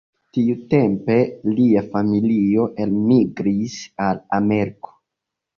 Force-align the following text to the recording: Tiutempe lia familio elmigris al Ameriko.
Tiutempe 0.35 1.17
lia 1.59 1.83
familio 1.91 2.65
elmigris 2.87 3.79
al 4.07 4.25
Ameriko. 4.43 4.99